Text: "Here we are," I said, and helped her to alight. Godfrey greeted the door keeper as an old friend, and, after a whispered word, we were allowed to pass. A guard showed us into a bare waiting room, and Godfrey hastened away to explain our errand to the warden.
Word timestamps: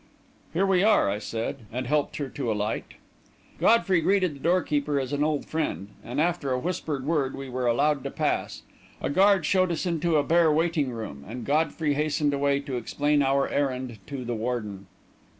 "Here 0.51 0.65
we 0.65 0.81
are," 0.81 1.11
I 1.11 1.19
said, 1.19 1.57
and 1.71 1.85
helped 1.85 2.17
her 2.17 2.27
to 2.27 2.51
alight. 2.51 2.95
Godfrey 3.59 4.01
greeted 4.01 4.33
the 4.33 4.39
door 4.39 4.63
keeper 4.63 4.99
as 4.99 5.13
an 5.13 5.23
old 5.23 5.45
friend, 5.45 5.89
and, 6.03 6.19
after 6.19 6.51
a 6.51 6.57
whispered 6.57 7.05
word, 7.05 7.35
we 7.37 7.49
were 7.49 7.67
allowed 7.67 8.03
to 8.05 8.09
pass. 8.09 8.63
A 8.99 9.11
guard 9.11 9.45
showed 9.45 9.71
us 9.71 9.85
into 9.85 10.15
a 10.15 10.23
bare 10.23 10.51
waiting 10.51 10.89
room, 10.89 11.23
and 11.27 11.45
Godfrey 11.45 11.93
hastened 11.93 12.33
away 12.33 12.61
to 12.61 12.77
explain 12.77 13.21
our 13.21 13.47
errand 13.49 13.99
to 14.07 14.25
the 14.25 14.33
warden. 14.33 14.87